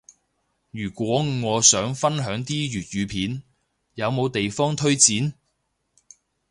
[0.71, 3.43] 如果我想分享啲粵語片，
[3.93, 5.33] 有冇地方推薦？